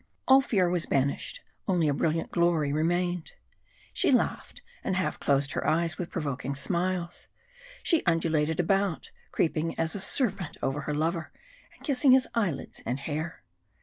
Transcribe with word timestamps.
All 0.27 0.41
fear 0.41 0.67
was 0.67 0.87
banished, 0.87 1.41
only 1.67 1.87
a 1.87 1.93
brilliant 1.93 2.31
glory 2.31 2.73
remained. 2.73 3.33
She 3.93 4.11
laughed 4.11 4.63
and 4.83 4.95
half 4.95 5.19
closed 5.19 5.51
her 5.51 5.67
eyes 5.67 5.99
with 5.99 6.09
provoking 6.09 6.55
smiles. 6.55 7.27
She 7.83 8.01
undulated 8.07 8.59
about, 8.59 9.11
creeping 9.31 9.77
as 9.77 9.93
a 9.93 9.99
serpent 9.99 10.57
over 10.63 10.81
her 10.81 10.93
lover, 10.95 11.31
and 11.75 11.83
kissing 11.85 12.13
his 12.13 12.27
eyelids 12.33 12.81
and 12.83 12.99
hair. 13.01 13.43